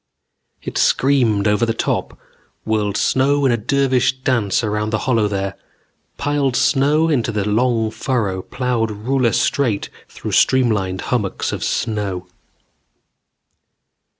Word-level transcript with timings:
It 0.63 0.79
screamed 0.79 1.47
over 1.47 1.63
the 1.63 1.75
top, 1.75 2.17
whirled 2.65 2.97
snow 2.97 3.45
in 3.45 3.51
a 3.51 3.55
dervish 3.55 4.17
dance 4.21 4.63
around 4.63 4.89
the 4.89 4.97
hollow 5.05 5.27
there, 5.27 5.55
piled 6.17 6.55
snow 6.55 7.07
into 7.07 7.31
the 7.31 7.47
long 7.47 7.91
furrow 7.91 8.41
plowed 8.41 8.89
ruler 8.89 9.31
straight 9.31 9.91
through 10.09 10.31
streamlined 10.31 11.01
hummocks 11.13 11.51
of 11.51 11.63
snow. 11.63 12.25